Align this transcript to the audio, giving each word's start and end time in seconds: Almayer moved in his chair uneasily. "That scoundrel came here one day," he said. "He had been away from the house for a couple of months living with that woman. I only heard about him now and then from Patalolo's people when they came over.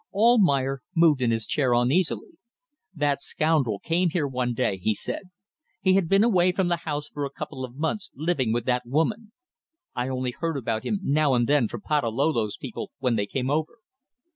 Almayer 0.15 0.81
moved 0.95 1.21
in 1.21 1.29
his 1.29 1.45
chair 1.45 1.73
uneasily. 1.75 2.29
"That 2.95 3.21
scoundrel 3.21 3.77
came 3.77 4.09
here 4.09 4.25
one 4.27 4.55
day," 4.55 4.77
he 4.77 4.95
said. 4.95 5.29
"He 5.79 5.93
had 5.93 6.09
been 6.09 6.23
away 6.23 6.53
from 6.53 6.69
the 6.69 6.77
house 6.77 7.07
for 7.07 7.23
a 7.23 7.29
couple 7.29 7.63
of 7.63 7.75
months 7.75 8.09
living 8.15 8.51
with 8.51 8.65
that 8.65 8.87
woman. 8.87 9.31
I 9.93 10.09
only 10.09 10.31
heard 10.31 10.57
about 10.57 10.83
him 10.85 11.01
now 11.03 11.35
and 11.35 11.45
then 11.47 11.67
from 11.67 11.81
Patalolo's 11.81 12.57
people 12.57 12.89
when 12.97 13.15
they 13.15 13.27
came 13.27 13.51
over. 13.51 13.77